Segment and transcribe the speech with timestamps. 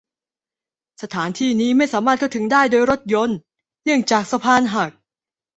[1.01, 3.37] สถานที่นี้ไม่สามารถเข้าถึงได้โดยรถยนต์
[3.83, 4.91] เนื่องจากสะพานหัก